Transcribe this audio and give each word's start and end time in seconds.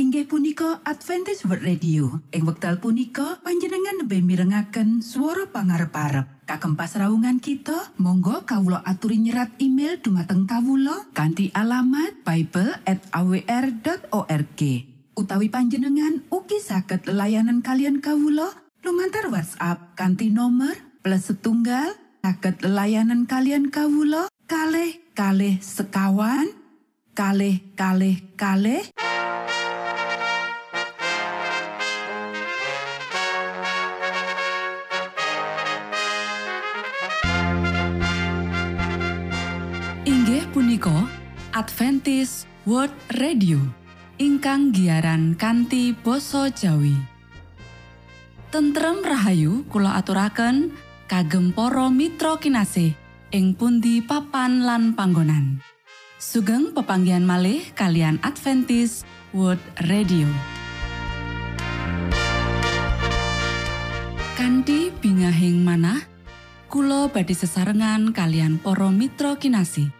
inggih 0.00 0.24
punika 0.24 0.80
Adventist 0.88 1.44
World 1.44 1.60
Radio. 1.60 2.24
Ing 2.32 2.48
wekdal 2.48 2.80
punika 2.80 3.36
panjenengan 3.44 4.00
lebih 4.00 4.24
mirengaken 4.24 5.04
suara 5.04 5.44
pangarep 5.52 5.92
parep 5.92 6.24
kagem 6.48 6.72
pasraungan 6.72 7.36
kita 7.36 7.92
Monggo 8.00 8.48
Kawulo 8.48 8.80
aturi 8.80 9.20
nyerat 9.20 9.60
email 9.60 10.00
dumateng 10.00 10.48
Kawulo 10.48 11.12
kanti 11.12 11.52
alamat 11.52 12.16
Bible 12.24 12.80
at 12.88 13.04
awr.org 13.12 14.60
utawi 15.20 15.46
panjenengan 15.52 16.24
uki 16.32 16.64
saged 16.64 17.04
layanan 17.04 17.60
kalian 17.60 18.00
Kawulo 18.00 18.56
lumantar 18.80 19.28
WhatsApp 19.28 20.00
kanti 20.00 20.32
nomor 20.32 20.80
plus 21.04 21.28
setunggal 21.28 21.92
saged 22.24 22.64
layanan 22.64 23.28
kalian 23.28 23.68
Kawulo 23.68 24.32
kalh 24.48 24.96
kalh 25.12 25.60
sekawan 25.60 26.48
kalh 27.12 27.60
kalh 27.76 28.16
kalh 28.40 28.80
Adventist 41.60 42.48
World 42.64 42.96
Radio 43.20 43.60
ingkang 44.16 44.72
giaran 44.72 45.36
kanti 45.36 45.92
basa 45.92 46.48
Jawi. 46.48 46.96
Tentrem 48.48 49.04
Rahayu 49.04 49.68
kula 49.68 50.00
aturaken 50.00 50.72
kagem 51.04 51.52
para 51.52 51.92
mitra 51.92 52.40
kinasih 52.40 52.96
ing 53.36 53.52
pundi 53.52 54.00
papan 54.00 54.64
lan 54.64 54.96
panggonan. 54.96 55.60
Sugeng 56.16 56.72
pepanggian 56.72 57.28
malih 57.28 57.60
kalian 57.76 58.16
Adventist 58.24 59.04
World 59.36 59.60
Radio. 59.84 60.32
Kanti 64.32 64.88
bingahing 64.96 65.60
manah 65.60 66.08
Kulo 66.72 67.12
badi 67.12 67.36
sesarengan 67.36 68.16
kalian 68.16 68.56
poro 68.56 68.88
mitra 68.88 69.36
kinasi. 69.36 69.99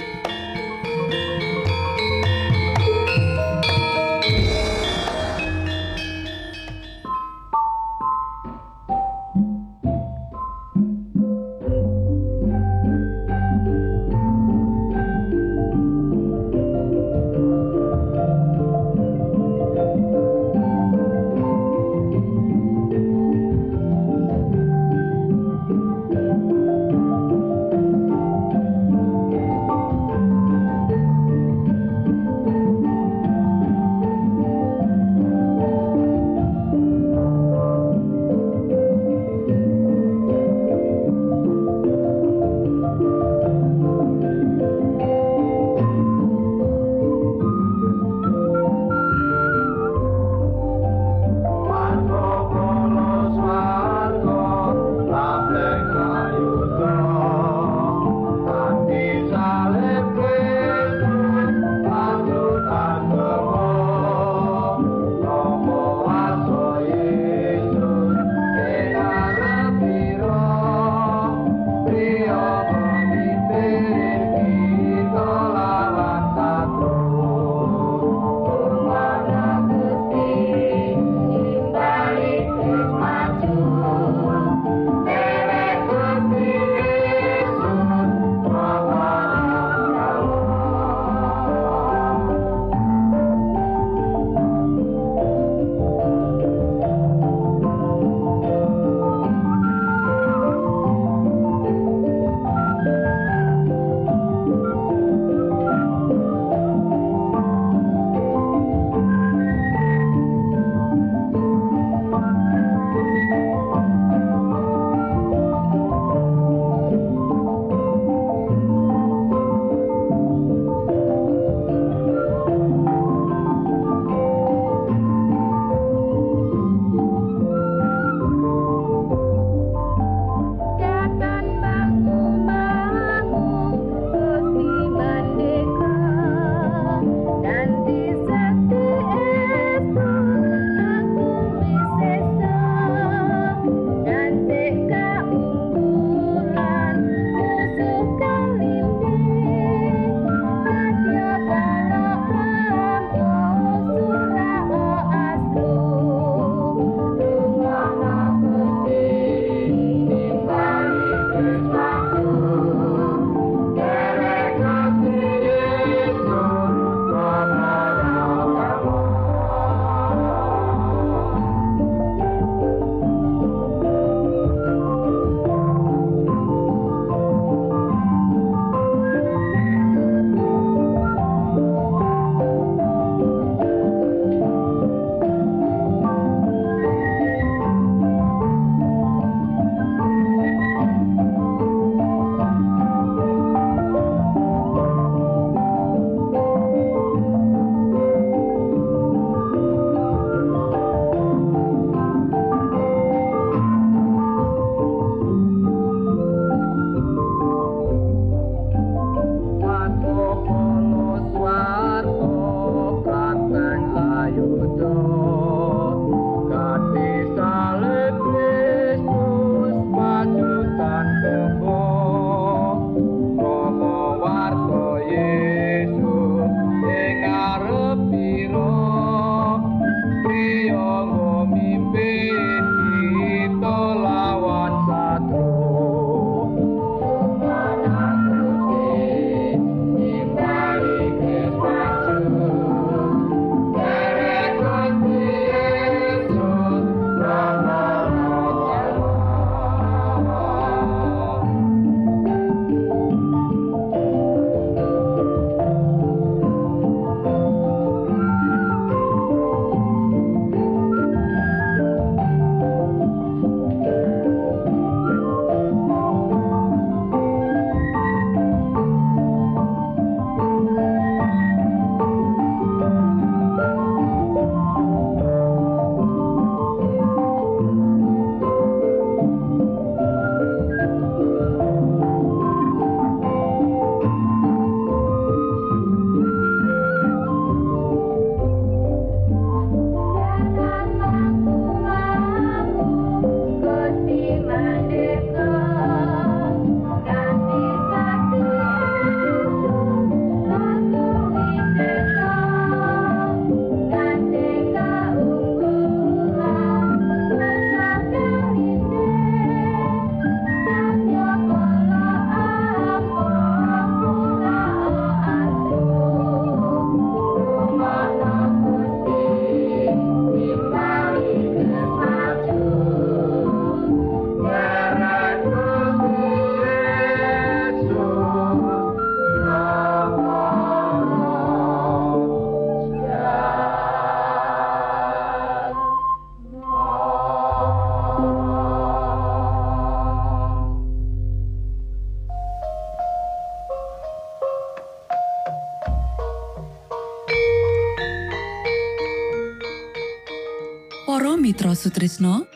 Mitra 351.51 351.75
Sutrisno. 351.75 352.47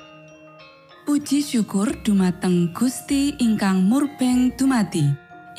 Puji 1.03 1.43
syukur 1.43 1.99
dumateng 1.99 2.71
Gusti 2.71 3.35
ingkang 3.43 3.83
murbeng 3.83 4.55
dumati 4.55 5.03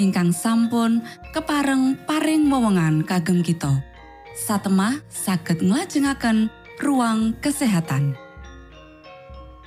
ingkang 0.01 0.33
sampun 0.33 1.05
kepareng 1.37 2.01
paring 2.09 2.49
wewenngan 2.49 3.05
kagem 3.05 3.45
kita. 3.45 3.85
Satemah 4.33 5.05
saged 5.13 5.61
nglajengaken 5.61 6.49
ruang 6.81 7.37
kesehatan. 7.45 8.17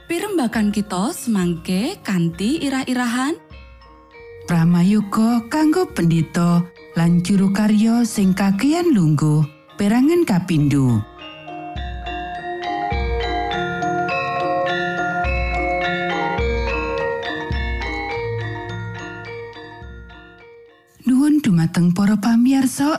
Pirembakan 0.10 0.74
kita 0.74 1.14
semangke 1.14 2.02
kanthi 2.02 2.66
irah-irahan. 2.66 3.38
Pramayuga 4.50 5.46
kanggo 5.46 5.86
pendito 5.94 6.66
lan 6.98 7.22
juru 7.22 7.54
karya 7.54 8.02
sing 8.02 8.34
kagian 8.34 8.98
lungguh 8.98 9.46
perangan 9.78 10.26
kapindho 10.26 11.06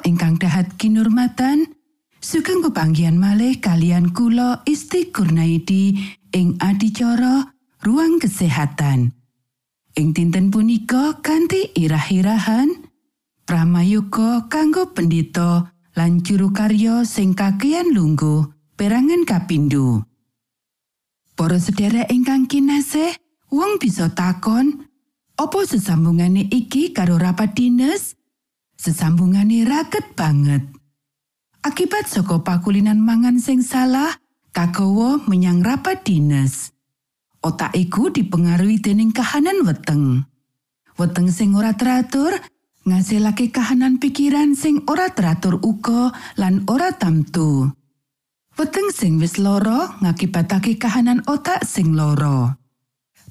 ingkang 0.06 0.38
dahat 0.38 0.78
kinurmatan 0.78 1.66
sugeng 2.22 2.62
pepanggian 2.62 3.18
malih 3.18 3.58
kalian 3.58 4.14
kula 4.14 4.62
Isti 4.62 5.10
Kurnaidi 5.10 5.98
ing 6.30 6.54
adicara 6.62 7.50
ruang 7.82 8.22
kesehatan. 8.22 9.10
Ing 9.98 10.14
dinten 10.14 10.54
punika 10.54 11.18
kanthi 11.18 11.74
irah-irahan 11.74 12.86
Pramayuga 13.42 14.46
kanggo 14.46 14.94
pendito 14.94 15.66
lan 15.98 16.22
juru 16.22 16.54
karya 16.54 17.02
sing 17.02 17.34
kakean 17.34 17.90
lungguh 17.90 18.46
perangan 18.78 19.26
kapindho. 19.26 20.06
Para 21.34 21.58
sedherek 21.58 22.06
ingkang 22.14 22.46
kinasih 22.46 23.18
wong 23.50 23.82
bisa 23.82 24.14
takon 24.14 24.86
Opo 25.40 25.64
sesambungane 25.64 26.52
iki 26.52 26.92
karo 26.92 27.16
rapat 27.16 27.56
dinas 27.56 28.12
sesambungane 28.80 29.68
raket 29.68 30.16
banget. 30.16 30.64
Akibat 31.60 32.08
saka 32.08 32.40
pakulinan 32.40 32.96
mangan 32.96 33.36
sing 33.36 33.60
salah, 33.60 34.16
kagawa 34.56 35.20
menyang 35.28 35.60
rapat 35.60 36.00
dinas. 36.08 36.72
Otak 37.44 37.76
iku 37.76 38.08
dipengaruhi 38.08 38.80
dening 38.80 39.12
kahanan 39.12 39.60
weteng. 39.68 40.24
Weteng 40.96 41.28
sing 41.28 41.52
ora 41.52 41.76
teratur 41.76 42.32
ngasilake 42.88 43.52
kahanan 43.52 44.00
pikiran 44.00 44.56
sing 44.56 44.80
ora 44.88 45.12
teratur 45.12 45.60
uga 45.60 46.16
lan 46.40 46.64
ora 46.64 46.96
tamtu. 46.96 47.68
Weteng 48.56 48.92
sing 48.92 49.20
wis 49.20 49.36
loro 49.36 50.00
ngakibatake 50.00 50.80
kahanan 50.80 51.20
otak 51.28 51.64
sing 51.68 51.92
loro. 51.92 52.56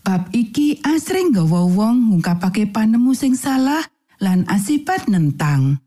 Bab 0.05 0.29
iki 0.33 0.81
asring 0.85 1.33
gawa 1.33 1.65
wong 1.65 2.13
ngungkapake 2.13 2.69
panemu 2.69 3.13
sing 3.13 3.33
salah 3.37 3.81
lan 4.19 4.45
asipat 4.51 5.07
nentang. 5.07 5.79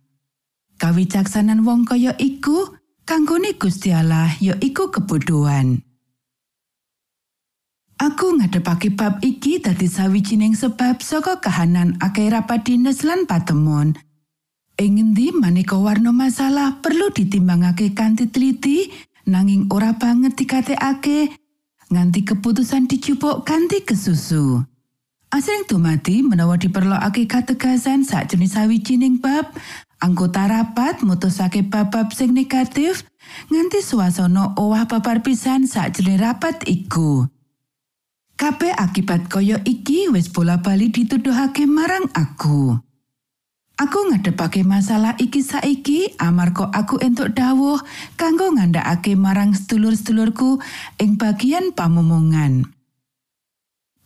Kawicaksanan 0.80 1.62
wong 1.62 1.86
kaya 1.86 2.16
iku 2.18 2.74
kanggone 3.06 3.54
Gusti 3.54 3.94
Allah 3.94 4.34
ya 4.42 4.58
iku 4.58 4.90
kebodohan. 4.90 5.78
Aku 8.02 8.34
ngadepake 8.34 8.90
bab 8.98 9.22
iki 9.22 9.62
dadi 9.62 9.86
sawijining 9.86 10.58
sebab 10.58 10.98
saka 10.98 11.38
kahanan 11.38 11.94
akeh 12.02 12.26
rapat 12.34 12.66
dinas 12.66 13.06
lan 13.06 13.30
patemon. 13.30 13.94
Ing 14.74 14.98
endi 14.98 15.30
maneka 15.30 15.78
warna 15.78 16.10
masalah 16.10 16.82
perlu 16.82 17.14
ditimbangake 17.14 17.94
kanthi 17.94 18.26
teliti 18.26 18.90
nanging 19.30 19.70
ora 19.70 19.94
banget 19.94 20.34
dikatekake 20.34 21.30
nganti 21.94 22.26
keputusan 22.26 22.90
dicupuk 22.90 23.46
kanthi 23.46 23.86
kesusu. 23.86 24.71
Asring 25.32 25.64
dumadi 25.64 26.20
menawa 26.20 26.60
diperlokake 26.60 27.24
kategasan 27.24 28.04
sakjroning 28.04 28.52
sawijining 28.52 29.16
bab, 29.16 29.48
anggota 29.96 30.44
rapat 30.44 31.00
mutusake 31.00 31.64
bab-bab 31.64 32.12
sing 32.12 32.36
negatif 32.36 33.08
nganti 33.48 33.80
swasana 33.80 34.52
owah 34.60 34.84
babar 34.84 35.24
pisan 35.24 35.64
sakjroning 35.64 36.20
rapat 36.20 36.60
iku. 36.68 37.24
Kabeh 38.36 38.76
akibat 38.76 39.32
kaya 39.32 39.56
iki 39.64 40.12
wis 40.12 40.28
bola-bali 40.28 40.92
dituduhake 40.92 41.64
marang 41.64 42.12
aku. 42.12 42.76
Aku 43.80 43.98
ngadepake 44.12 44.68
masalah 44.68 45.16
iki 45.16 45.40
saiki 45.40 46.12
amarga 46.20 46.68
aku 46.76 47.00
entuk 47.00 47.32
dawuh 47.32 47.80
kanggo 48.20 48.52
ngandhakake 48.52 49.16
marang 49.16 49.56
sedulur-sedulurku 49.56 50.60
ing 51.00 51.16
bagian 51.16 51.72
pamomongan. 51.72 52.68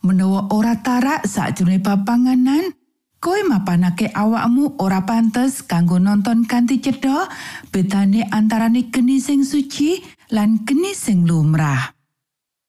Menawa 0.05 0.49
ora 0.53 0.77
tarak 0.81 1.25
sakjroning 1.25 1.81
papanganan 1.81 2.73
kowe 3.17 3.39
mapanake 3.49 4.13
awakmu 4.13 4.77
ora 4.77 5.01
pantes 5.01 5.65
kanggo 5.65 5.97
nonton 5.97 6.45
kanthi 6.45 6.77
cedha 6.77 7.25
bedane 7.73 8.25
antarane 8.29 8.93
geni 8.93 9.17
sing 9.17 9.41
suci 9.41 9.97
lan 10.31 10.61
geni 10.67 10.93
sing 10.93 11.25
lumrah. 11.25 11.97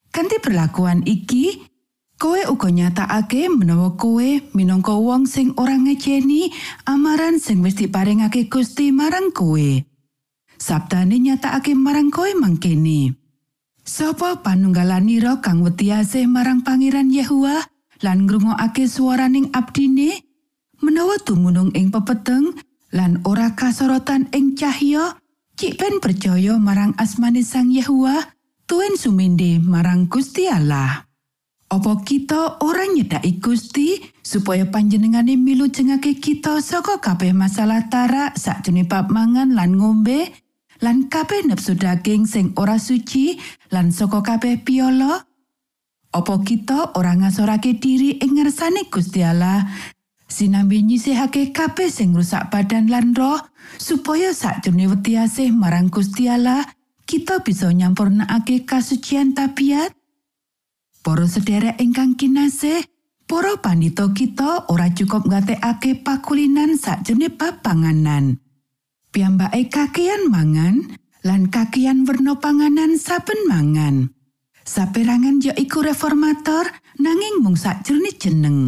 Kanthi 0.09 0.41
perlakuan 0.41 1.05
iki, 1.05 1.69
kowe 2.17 2.41
uga 2.49 2.73
nyatakake 2.73 3.53
menawa 3.53 3.93
kowe 4.01 4.29
minangka 4.57 4.97
wong 4.97 5.29
sing 5.29 5.53
ora 5.61 5.77
ngejeni 5.77 6.49
amaran 6.89 7.37
sing 7.37 7.61
wis 7.61 7.77
diparingake 7.77 8.49
Gusti 8.49 8.89
marang 8.89 9.31
kowe. 9.37 9.85
Sabdane 10.59 11.21
nyatakake 11.21 11.77
marang 11.77 12.11
kowe 12.11 12.33
mangkene. 12.35 13.28
Sapa 13.89 14.45
panunggalanira 14.45 15.41
kang 15.41 15.65
wedi 15.65 15.89
asih 15.89 16.29
marang 16.29 16.61
Pangeran 16.61 17.09
Yehua 17.09 17.65
lan 18.05 18.29
ngrungokake 18.29 18.85
swaraning 18.85 19.49
abdine? 19.57 20.29
Menawa 20.85 21.17
dumunung 21.25 21.73
ing 21.73 21.89
pepeteng 21.89 22.53
lan 22.93 23.25
ora 23.25 23.57
kasorotan 23.57 24.29
ing 24.37 24.61
cahya 24.61 25.17
cik 25.57 25.81
ben 25.81 26.05
percaya 26.05 26.61
marang 26.61 26.93
asmane 27.01 27.41
sang 27.41 27.73
Yehua 27.73 28.29
tuen 28.69 29.01
suminde 29.01 29.57
marang 29.57 30.05
Gusti 30.05 30.45
Allah. 30.53 31.09
Opo 31.73 32.05
kita 32.05 32.61
ora 32.61 32.85
nyedaki 32.85 33.41
Gusti 33.41 34.05
supaya 34.21 34.69
panjenengane 34.69 35.41
milu 35.41 35.65
jengake 35.73 36.21
kita 36.21 36.61
saka 36.61 37.01
kabeh 37.01 37.33
masalah 37.33 37.89
tarak 37.89 38.37
sakjane 38.37 38.85
bab 38.85 39.09
mangan 39.09 39.57
lan 39.57 39.81
ngombe 39.81 40.29
lan 40.83 41.11
kabeh 41.11 41.47
nepsu 41.47 41.75
daging 41.75 42.27
sing 42.27 42.55
ora 42.55 42.79
suci 42.79 43.39
lan 43.75 43.91
saka 43.91 44.23
kabeh 44.23 44.63
piolo 44.63 45.29
Opo 46.09 46.41
kita 46.41 46.97
ora 46.97 47.13
ngasorake 47.13 47.77
diri 47.77 48.17
ing 48.17 48.41
ngersane 48.41 48.89
Gusti 48.89 49.21
Allah? 49.21 49.61
Sinambi 50.25 50.81
nyisihake 50.81 51.53
kabeh 51.53 51.93
sing 51.93 52.17
rusak 52.17 52.49
badan 52.49 52.89
lan 52.89 53.13
roh 53.13 53.37
supaya 53.77 54.33
sakjroning 54.33 54.89
wedi 54.89 55.21
asih 55.21 55.53
marang 55.53 55.93
Gusti 55.93 56.33
Allah 56.33 56.65
kita 57.05 57.45
bisa 57.45 57.69
nyampurnakake 57.69 58.65
kasucian 58.65 59.37
tabiat. 59.37 59.93
Para 61.05 61.29
sederek 61.29 61.77
ingkang 61.77 62.17
kinasih 62.17 62.89
para 63.29 63.61
pandito 63.61 64.09
kita 64.17 64.65
ora 64.73 64.89
cukup 64.89 65.29
ngatekake 65.29 66.01
pakulinan 66.01 66.81
sakjroning 66.81 67.37
bab 67.37 67.61
panganan 67.61 68.41
Piyambake 69.09 69.73
kakean 69.73 70.29
mangan 70.29 70.85
lan 71.25 71.49
kakean 71.49 72.05
werna 72.05 72.37
panganan 72.37 73.01
saben 73.01 73.41
mangan 73.49 74.13
Saperangan 74.69 75.41
ya 75.41 75.57
iku 75.57 75.81
reformator 75.81 76.69
nanging 77.01 77.41
mung 77.41 77.57
sakjroning 77.57 78.21
jeneng. 78.21 78.59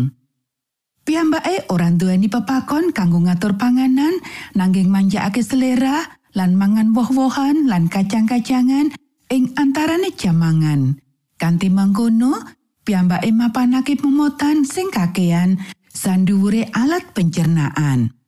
Piyambake 1.05 1.69
ora 1.69 1.93
nduweni 1.93 2.25
pepakon 2.33 2.97
kanggo 2.97 3.21
ngatur 3.21 3.61
panganan 3.61 4.17
nanging 4.57 4.89
manjakake 4.89 5.45
selera 5.45 6.09
lan 6.33 6.57
mangan 6.57 6.97
woh-wohan 6.97 7.69
lan 7.69 7.93
kacang-kacangan 7.93 8.97
ing 9.29 9.45
antarane 9.61 10.09
jamangan. 10.17 10.97
Kanti 11.37 11.69
mangkono, 11.69 12.49
piyambake 12.89 13.29
mapanake 13.37 14.01
pemotan 14.01 14.65
sing 14.65 14.89
kakean 14.89 15.61
sanduwure 15.93 16.65
alat 16.73 17.13
pencernaan. 17.13 18.20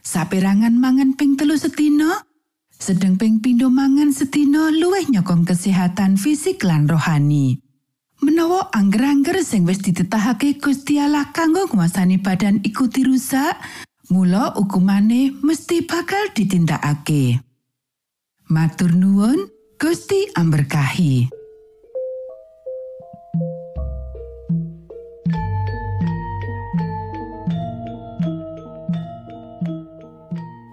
Saperangan 0.00 0.72
mangan 0.72 1.12
ping 1.12 1.36
telu 1.36 1.60
setino, 1.60 2.08
sedeng 2.72 3.20
ping 3.20 3.44
pindho 3.44 3.68
mangan 3.68 4.16
setino 4.16 4.72
luwih 4.72 5.04
nyokong 5.12 5.44
kesehatan 5.44 6.16
fisik 6.16 6.64
lan 6.64 6.88
rohani. 6.88 7.60
Menawa 8.20 8.68
angger-angger 8.72 9.40
sing 9.40 9.64
wis 9.64 9.80
ditetahake 9.80 10.60
Gusti 10.60 11.00
Allah 11.00 11.32
kanggo 11.32 11.68
nguasani 11.68 12.20
badan 12.20 12.60
iku 12.60 12.88
dirusak, 12.88 13.56
mula 14.12 14.52
hukumane 14.56 15.36
mesti 15.40 15.84
bakal 15.88 16.28
ditindakake. 16.32 17.40
Matur 18.52 18.92
nuwun, 18.92 19.48
Gusti 19.80 20.28
amberkahi. 20.36 21.39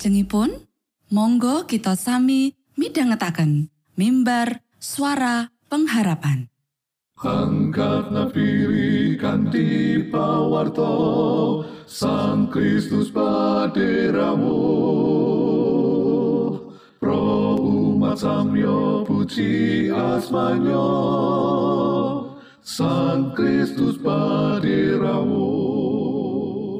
Salajengipun, 0.00 0.64
monggo 1.12 1.68
kita 1.68 1.92
sami 1.92 2.56
midhangetaken 2.72 3.68
mimbar 4.00 4.64
suara 4.80 5.52
pengharapan. 5.68 6.48
Angkatna 7.20 8.32
piri 8.32 9.20
kanthi 9.20 10.00
pawarto 10.08 10.96
Sang 11.84 12.48
Kristus 12.48 13.12
paderamu. 13.12 14.64
Pro 16.96 17.60
umat 17.60 18.24
samyo 18.24 19.04
puji 19.04 19.92
asmanyo 19.92 20.88
Sang 22.64 23.36
Kristus 23.36 24.00
paderamu. 24.00 25.52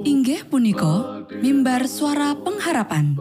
Inggih 0.09 0.41
punika 0.49 1.20
mimbar 1.41 1.89
suara 1.89 2.37
pengharapan. 2.37 3.17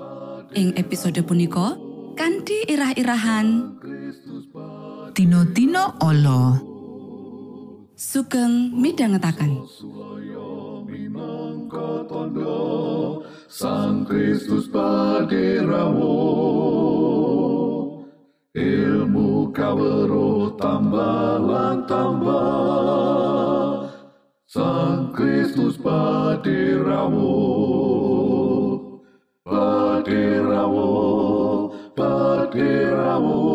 Ing 0.52 0.76
episode 0.76 1.24
punika 1.24 1.80
kanthi 2.20 2.68
irah-irahan. 2.68 3.80
Tino-tino 5.16 5.96
olo. 6.04 6.68
Sugeng 8.00 8.72
tondo 12.10 13.24
Sang 13.50 14.08
Kristus 14.08 14.70
paderamu 14.72 16.16
ilmu 18.56 19.52
kawero 19.52 20.54
tambah 20.58 21.44
lan 21.44 21.84
tambah 21.90 23.59
Sang 24.50 25.14
Kristus 25.14 25.78
paderamu 25.78 27.38
paderamu 29.46 30.90
paderamu 31.94 33.46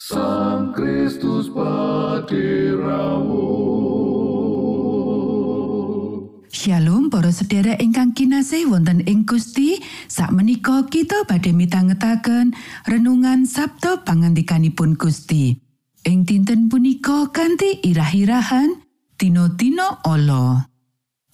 Sang 0.00 0.72
Kristus 0.72 1.52
paderamu 1.52 3.52
Shalom 6.48 7.12
para 7.12 7.28
sedherek 7.28 7.84
ingkang 7.84 8.16
kinasih 8.16 8.64
wonten 8.72 9.04
ing 9.04 9.28
Gusti. 9.28 9.76
Sakmenika 10.08 10.88
kita 10.88 11.28
badhe 11.28 11.52
mitangetaken 11.52 12.56
renungan 12.88 13.44
Sabto 13.44 14.00
pangandikanipun 14.08 14.96
Gusti. 14.96 15.52
Ing 16.08 16.24
dinten 16.24 16.72
punika 16.72 17.28
kanthi 17.28 17.84
irah-irahan 17.84 18.87
Tino-tino 19.18 19.98
olo 20.06 20.62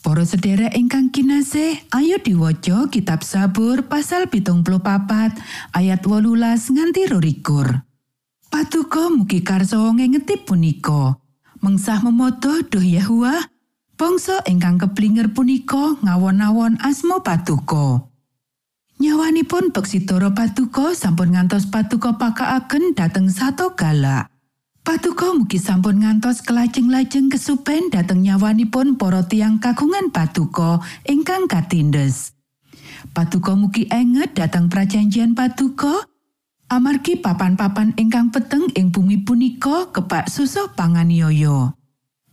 Para 0.00 0.24
sedherek 0.24 0.72
ingkang 0.72 1.12
kinasih 1.12 1.84
ayo 1.92 2.16
diwaca 2.16 2.88
kitab 2.88 3.20
Sabur 3.20 3.84
pasal 3.92 4.32
pitung 4.32 4.64
papat 4.64 5.36
ayat 5.76 6.00
wolulas 6.08 6.72
nganti 6.72 7.12
rorikur 7.12 7.84
Patuko 8.48 9.12
mugi 9.12 9.44
karso 9.44 9.84
ngengeti 9.92 10.40
punika 10.40 11.20
mengsah 11.60 12.00
memoto 12.00 12.64
duh 12.64 12.80
Yahwa 12.80 13.52
Bangsa 13.94 14.42
ingkang 14.50 14.82
keblinger 14.82 15.30
punika 15.30 15.94
ngawon-awon 16.02 16.82
asma 16.82 17.22
Patuko. 17.22 18.10
Nyawanipun 18.98 19.70
Beksidoro 19.70 20.34
Patuko 20.34 20.98
sampun 20.98 21.30
ngantos 21.30 21.70
Patuko 21.70 22.18
pakaaken 22.18 22.98
dhateng 22.98 23.30
sato 23.30 23.78
galak. 23.78 24.33
Patuko 24.84 25.32
mugi 25.32 25.56
sampun 25.56 26.04
ngantos 26.04 26.44
kelajeng-lajeng 26.44 27.32
kesupen 27.32 27.88
dhateng 27.88 28.20
nyawanipun 28.20 29.00
para 29.00 29.24
tiang 29.24 29.56
kagungan 29.56 30.12
Patuko 30.12 30.84
ingkang 31.08 31.48
katindes. 31.48 32.36
Patuko 33.16 33.56
mugi 33.56 33.88
enget 33.88 34.36
dhateng 34.36 34.68
prajanjian 34.68 35.32
Patuko 35.32 36.04
amargi 36.68 37.16
papan-papan 37.16 37.96
ingkang 37.96 38.28
peteng 38.28 38.68
ing 38.76 38.92
bumi 38.92 39.24
punika 39.24 39.88
kebak 39.88 40.28
susah 40.28 40.68
panganiaya. 40.76 41.72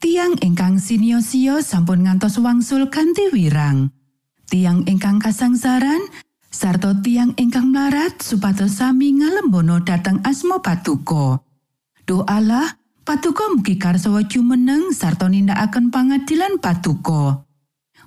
Tiang 0.03 0.35
ingkang 0.43 0.75
siniosio 0.75 1.63
sampun 1.63 2.03
ngantos 2.03 2.35
wangsul 2.35 2.91
kanthi 2.91 3.31
wirang. 3.31 3.95
Tiang 4.51 4.83
ingkang 4.91 5.23
kasangsaran 5.23 6.03
sarta 6.51 6.91
tiang 6.99 7.31
ingkang 7.39 7.71
mlarat 7.71 8.19
supados 8.19 8.83
sami 8.83 9.15
ngalembono 9.15 9.79
dhateng 9.87 10.19
asma 10.27 10.59
Patuko. 10.59 11.50
Duh 12.05 12.25
Allah, 12.25 12.77
Patuko 13.01 13.57
mugi 13.57 13.81
karsawa 13.81 14.21
jumeneng 14.29 14.93
sarta 14.93 15.25
nindakaken 15.25 15.89
pangadilan 15.89 16.61
Patuko. 16.61 17.49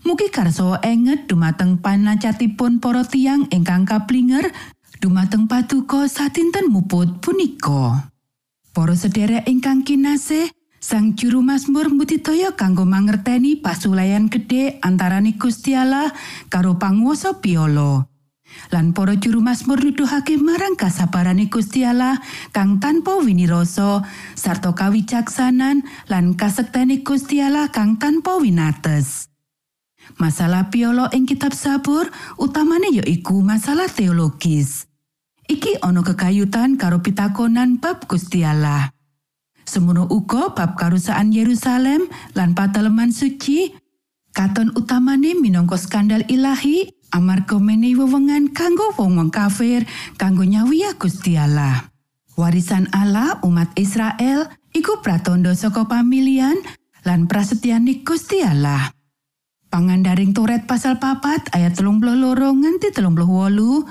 Mugi 0.07 0.31
karsawa 0.31 0.79
enget 0.87 1.27
dumateng 1.27 1.83
panacatipun 1.83 2.79
para 2.79 3.03
tiang 3.03 3.51
ingkang 3.51 3.83
kaplinger 3.83 4.55
dumateng 5.03 5.51
Patuko 5.51 6.07
satinten 6.07 6.71
muput 6.71 7.19
punika. 7.19 8.07
Para 8.71 8.95
sedherek 8.95 9.51
ingkang 9.51 9.83
kinasih, 9.83 10.51
Sang 10.85 11.17
juru 11.17 11.41
Mazmur 11.41 11.89
mbudidaya 11.89 12.53
kanggo 12.53 12.85
mangerteni 12.85 13.57
pasulayan 13.57 14.29
gedhe 14.29 14.77
antarane 14.85 15.33
Gusti 15.41 15.73
Allah 15.73 16.13
karo 16.53 16.77
panguwasa 16.77 17.41
piolo. 17.41 18.14
Lan 18.73 18.97
para 18.97 19.15
juru 19.19 19.45
Mazmur 19.45 19.83
nuduhake 19.83 20.41
marang 20.41 20.75
kasabarane 20.79 21.51
Gusti 21.53 21.85
Allah 21.85 22.19
kang 22.51 22.81
tanpa 22.81 23.21
winirasa 23.21 24.03
sarta 24.35 24.73
kawicaksanan 24.73 25.85
lan 26.09 26.35
kasektene 26.35 27.05
Gusti 27.05 27.45
Allah 27.45 27.69
kang 27.69 28.01
tanpa 28.01 28.41
winates. 28.41 29.29
Masalah 30.21 30.69
piolo 30.69 31.09
ing 31.17 31.25
kitab 31.25 31.57
Sabur 31.57 32.09
utamane 32.37 32.93
ya 32.93 33.05
iku 33.05 33.41
masalah 33.41 33.89
teologis. 33.89 34.87
Iki 35.45 35.85
ana 35.85 36.01
kekayutan 36.01 36.81
karo 36.81 37.05
pitakonan 37.05 37.81
bab 37.81 38.09
Gusti 38.09 38.45
Allah. 38.45 38.93
Semono 39.65 40.05
uga 40.09 40.53
bab 40.53 40.77
karusaan 40.77 41.33
Yerusalem 41.33 42.05
lan 42.37 42.53
pateleman 42.53 43.13
suci, 43.13 43.73
katon 44.35 44.75
utamane 44.75 45.39
minangka 45.39 45.79
skandal 45.79 46.27
ilahi 46.27 46.91
amarga 47.15 47.63
menehi 47.63 47.95
wewengan 47.95 48.51
kanggo 48.51 48.91
wong-wong 48.99 49.31
kafir 49.31 49.87
kanggo 50.19 50.43
nyawiya 50.43 50.99
Gusti. 50.99 51.39
Warisan 52.35 52.91
Allah 52.91 53.39
umat 53.47 53.71
Israel 53.79 54.51
iku 54.75 54.99
pratandha 54.99 55.55
saka 55.55 55.87
pamilihan 55.87 56.59
lan 57.07 57.31
prasetyane 57.31 58.03
Gusti 58.03 58.43
Allah. 58.43 58.91
Pangandaring 59.71 60.35
Toret 60.35 60.67
pasal 60.67 60.99
papat 60.99 61.55
ayat 61.55 61.79
telung 61.79 62.03
loro 62.03 62.51
nganti 62.51 62.91
telung 62.91 63.15
wolu, 63.15 63.87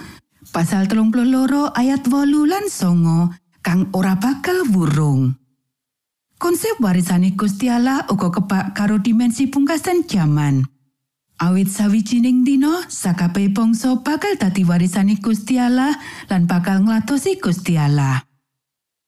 pasal 0.51 0.91
telung 0.91 1.11
loro 1.15 1.71
ayat 1.71 2.03
wolu 2.11 2.43
lan 2.43 2.67
songo 2.67 3.31
kang 3.63 3.87
ora 3.95 4.19
bakal 4.19 4.67
wurung. 4.75 5.42
Konsep 6.43 6.75
warisane 6.83 7.39
Gusti 7.39 7.71
Allah 7.71 8.03
uga 8.11 8.27
kebak 8.27 8.75
karo 8.75 8.99
dimensi 8.99 9.47
pungkasan 9.47 10.03
jaman. 10.03 10.67
Awit 11.39 11.71
sawijining 11.71 12.43
dina, 12.43 12.83
sakabeh 12.91 13.47
bangsa 13.55 14.03
bakal 14.03 14.35
dadi 14.35 14.67
warisane 14.67 15.23
Gusti 15.23 15.55
Allah 15.55 15.95
lan 16.27 16.43
bakal 16.43 16.83
nglatosi 16.83 17.39
Gusti 17.39 17.79
Allah. 17.79 18.27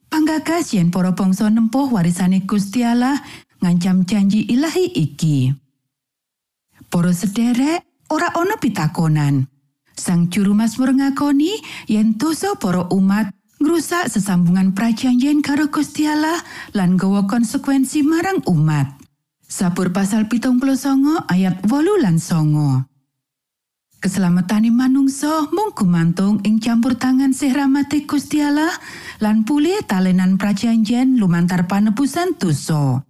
Panggagas 0.08 0.80
yen 0.80 0.96
para 0.96 1.12
bangsa 1.12 1.52
nempuh 1.52 1.92
warisane 1.92 2.48
Gusti 2.48 2.88
Allah 2.88 3.20
ngancam 3.60 4.08
janji 4.08 4.48
ilahi 4.48 4.96
iki. 4.96 5.52
Para 6.88 7.12
sederek, 7.12 7.84
ora 8.16 8.32
ana 8.32 8.56
pitakonan. 8.56 9.44
Sang 9.92 10.32
juru 10.32 10.56
Mazmur 10.56 10.96
ngakoni 10.96 11.52
yen 11.92 12.16
dosa 12.16 12.56
para 12.56 12.88
umat 12.96 13.35
ngrusak 13.60 14.12
sesambungan 14.12 14.76
prajanjian 14.76 15.40
karo 15.40 15.72
Gusti 15.72 16.06
Allah 16.06 16.38
lan 16.76 17.00
gawa 17.00 17.26
konsekuensi 17.30 18.04
marang 18.04 18.44
umat. 18.50 18.92
Sabur 19.46 19.94
pasal 19.94 20.28
pitung 20.28 20.58
songo 20.76 21.22
ayat 21.30 21.64
wolu 21.70 22.02
lan 22.02 22.18
songo. 22.18 22.84
Keselamatane 24.02 24.70
manungsa 24.70 25.50
mung 25.50 25.74
gumantung 25.74 26.38
ing 26.46 26.62
campur 26.62 26.94
tangan 26.94 27.34
sih 27.34 27.50
rahmati 27.50 28.06
Gusti 28.06 28.38
Allah 28.44 28.70
lan 29.18 29.48
pulih 29.48 29.82
talenan 29.82 30.38
prajanjian 30.38 31.18
lumantar 31.18 31.66
panebusan 31.66 32.38
dosa. 32.38 33.02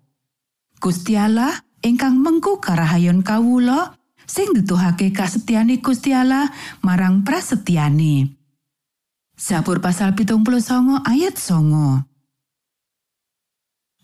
Gusti 0.79 1.19
Allah 1.19 1.51
ingkang 1.83 2.15
mengku 2.21 2.63
karahayon 2.63 3.27
kawula 3.27 3.97
sing 4.23 4.55
nutuhake 4.55 5.11
kasetyane 5.11 5.83
Gusti 5.83 6.15
Allah 6.15 6.47
marang 6.79 7.27
prasetyane. 7.27 8.44
Sabur 9.35 9.83
pasal 9.83 10.15
pitung 10.15 10.47
songo 10.63 11.03
ayat 11.03 11.35
songo. 11.35 12.07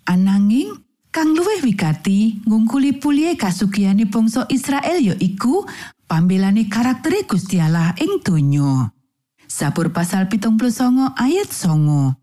Ananging, 0.04 0.76
kang 1.08 1.32
luwih 1.32 1.64
wigati 1.64 2.44
ngungkuli 2.44 3.00
pulie 3.00 3.40
kasugiyane 3.40 4.12
bangsa 4.12 4.44
Israel 4.52 5.00
ya 5.00 5.16
iku 5.16 5.64
pambelane 6.04 6.68
karaktere 6.68 7.24
Gusti 7.24 7.64
Allah 7.64 7.96
ing 8.04 8.20
donya. 8.20 8.92
Sabur 9.48 9.96
pasal 9.96 10.28
pitung 10.28 10.60
songo 10.68 11.16
ayat 11.16 11.48
songo. 11.48 12.20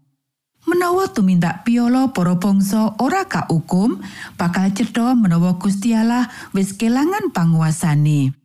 Menawa 0.68 1.08
tumindak 1.08 1.64
piolo 1.64 2.12
para 2.12 2.36
bangsa 2.36 2.92
ora 3.00 3.24
kaukum, 3.24 4.04
bakal 4.36 4.68
cedha 4.76 5.16
menawa 5.16 5.56
Gusti 5.56 5.96
Allah 5.96 6.28
wis 6.52 6.76
kelangan 6.76 7.32
panguasane. 7.32 8.36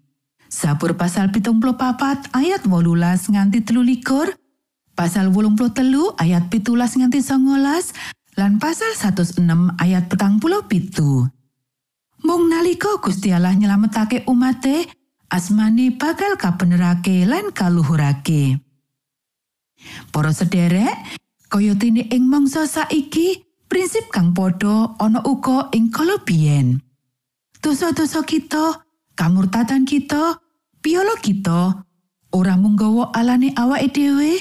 Sabur 0.48 0.96
pasal 0.96 1.36
pitung 1.36 1.60
papat 1.60 2.32
ayat 2.32 2.64
wolulas 2.64 3.28
nganti 3.28 3.68
telu 3.68 3.84
likur, 3.84 4.32
pasal 4.94 5.30
wolung 5.34 5.58
telu 5.58 6.14
ayat 6.18 6.50
pitulas 6.50 6.98
nganti 6.98 7.22
songolas, 7.22 7.94
lan 8.38 8.58
pasal 8.58 8.94
106 8.98 9.42
ayat 9.78 10.10
petang 10.10 10.42
puluh 10.42 10.66
pitu. 10.66 11.26
Mung 12.24 12.48
nalika 12.48 12.98
Gusti 13.04 13.36
Allah 13.36 13.52
nyelametake 13.54 14.24
umate, 14.32 14.88
asmane 15.28 15.92
bakal 15.94 16.40
kabenerake 16.40 17.28
lan 17.28 17.52
kaluhurake. 17.52 18.64
Para 20.16 20.32
sederek, 20.32 20.96
kaya 21.52 21.76
dene 21.76 22.08
ing 22.08 22.24
mangsa 22.32 22.64
saiki, 22.64 23.44
prinsip 23.68 24.08
kang 24.08 24.32
padha 24.32 24.96
ana 25.04 25.20
uga 25.28 25.68
ing 25.76 25.92
kala 25.92 26.16
biyen. 26.24 26.80
Dosa-dosa 27.60 28.24
kita, 28.24 28.80
kamurtatan 29.20 29.84
kita, 29.84 30.40
piolo 30.80 31.20
kita, 31.20 31.84
ora 32.32 32.56
mung 32.56 32.80
nggawa 32.80 33.12
alane 33.12 33.52
awake 33.60 33.92
dhewe, 33.92 34.40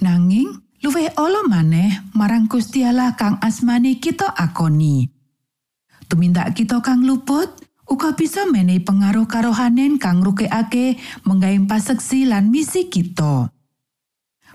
nanging 0.00 0.48
luwih 0.82 1.10
ala 1.18 1.42
maneh 1.50 1.90
marang 2.14 2.46
Allah 2.48 3.14
kang 3.18 3.36
asmane 3.42 3.98
kita 3.98 4.30
akoni. 4.30 5.10
Tumindak 6.08 6.56
kita 6.56 6.80
kang 6.80 7.04
luput, 7.04 7.52
uga 7.84 8.16
bisa 8.16 8.48
menehi 8.48 8.80
pengaruh 8.80 9.28
karohanen 9.28 10.00
kang 10.00 10.24
rukekake 10.24 10.96
menggawe 11.28 11.58
paseksi 11.68 12.24
lan 12.24 12.48
misi 12.48 12.88
kita. 12.88 13.52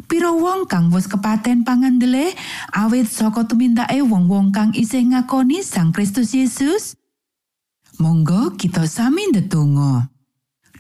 Piro 0.09 0.33
wong 0.41 0.65
kang 0.65 0.89
wis 0.89 1.05
kepaten 1.05 1.61
pangandele 1.61 2.33
awit 2.73 3.05
saka 3.05 3.45
tumindake 3.45 4.01
wong-wong 4.01 4.49
kang 4.49 4.73
isih 4.73 5.05
ngakoni 5.05 5.61
Sang 5.61 5.93
Kristus 5.93 6.33
Yesus? 6.33 6.97
Monggo 8.01 8.57
kita 8.57 8.89
sami 8.89 9.29
ndedonga. 9.29 10.09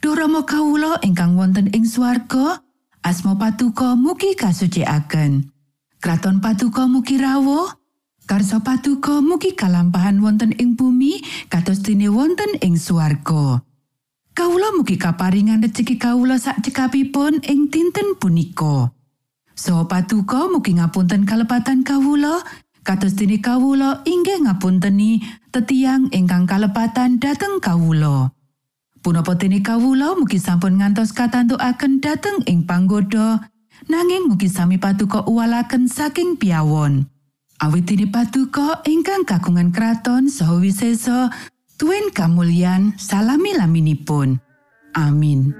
Duh 0.01 0.17
Rama 0.17 0.41
kawula 0.49 0.97
ingkang 1.05 1.37
wonten 1.37 1.69
ing 1.69 1.85
swarga, 1.85 2.62
asma 3.03 3.35
patuko 3.35 3.99
mugi 3.99 4.33
kasucikaken. 4.33 5.51
Kraton 5.99 6.39
patuko 6.39 6.87
mugi 6.87 7.19
rawuh, 7.19 7.67
karsa 8.23 8.63
patuko 8.63 9.19
mugi 9.19 9.55
kalampahan 9.55 10.19
wonten 10.23 10.55
ing 10.55 10.79
bumi 10.79 11.19
kados 11.51 11.83
dene 11.83 12.07
wonten 12.07 12.59
ing 12.63 12.79
swarga. 12.79 13.63
Kawula 14.33 14.73
mugi 14.73 14.97
kaparingan 14.97 15.61
rejeki 15.61 16.01
kawula 16.01 16.41
sak 16.41 16.65
cekapipun 16.65 17.43
ing 17.45 17.69
dinten 17.69 18.17
punika. 18.17 18.89
So 19.53 19.85
patuko 19.85 20.49
mugi 20.49 20.73
ngapunten 20.81 21.29
kalepatan 21.29 21.85
kawula, 21.85 22.41
kados 22.81 23.13
dene 23.13 23.37
kawula 23.37 24.01
inggih 24.03 24.41
ngapunteni 24.47 25.21
tetiang 25.53 26.09
ingkang 26.09 26.49
kalepatan 26.49 27.21
dhateng 27.21 27.61
kawula. 27.61 28.33
Punapa 29.03 29.35
dene 29.35 29.59
kawula 29.59 30.15
mugi 30.15 30.39
sampun 30.39 30.79
ngantos 30.79 31.11
katantukaken 31.11 31.99
dhateng 31.99 32.39
ing 32.47 32.63
panggoda, 32.63 33.51
nanging 33.91 34.31
mugi 34.31 34.47
sami 34.47 34.79
patuko 34.79 35.27
uwalaken 35.27 35.91
saking 35.91 36.39
piawon. 36.39 37.03
Awit 37.59 37.83
dene 37.83 38.07
patuko 38.07 38.79
ingkang 38.87 39.27
kagungan 39.27 39.75
kraton 39.75 40.31
saha 40.31 40.55
wisesa 40.55 41.35
tuen 41.75 42.15
kamulyan 42.15 42.95
salami 42.95 43.51
laminipun. 43.51 44.39
Amin. 44.95 45.51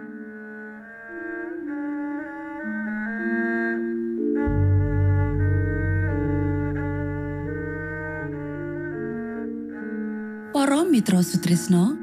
Para 10.56 10.88
Mitra 10.88 11.20
Sutrisno 11.20 12.03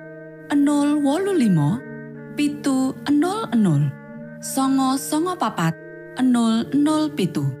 025 0.51 2.35
pitu 2.35 2.91
00 3.07 4.43
songo 4.43 4.99
songo 4.99 5.33
papat 5.39 5.71
00 6.19 7.15
pitu 7.15 7.60